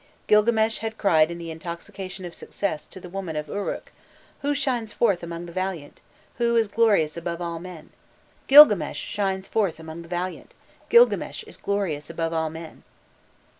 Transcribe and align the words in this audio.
Gilgames 0.27 0.79
had 0.79 0.97
cried 0.97 1.29
in 1.29 1.37
the 1.37 1.51
intoxication 1.51 2.25
of 2.25 2.33
success 2.33 2.87
to 2.87 2.99
the 2.99 3.07
women 3.07 3.35
of 3.35 3.49
Uruk: 3.49 3.91
"Who 4.39 4.55
shines 4.55 4.91
forth 4.91 5.21
among 5.21 5.45
the 5.45 5.51
valiant? 5.53 5.99
Who 6.39 6.55
is 6.55 6.67
glorious 6.69 7.17
above 7.17 7.39
all 7.39 7.59
men? 7.59 7.91
Gilgames 8.47 8.95
shines 8.97 9.47
forth 9.47 9.79
among 9.79 10.01
the 10.01 10.07
valiant, 10.09 10.55
Gilgames 10.89 11.43
is 11.43 11.57
glorious 11.57 12.09
above 12.09 12.33
all 12.33 12.49
men." 12.49 12.81